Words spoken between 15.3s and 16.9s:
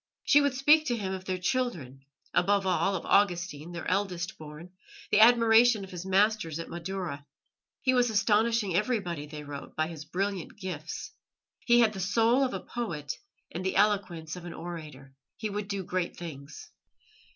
he would do great things.